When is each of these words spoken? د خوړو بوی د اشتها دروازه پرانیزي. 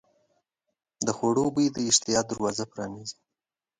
د 1.05 1.07
خوړو 1.17 1.45
بوی 1.53 1.67
د 1.71 1.77
اشتها 1.89 2.21
دروازه 2.31 2.63
پرانیزي. 2.71 3.17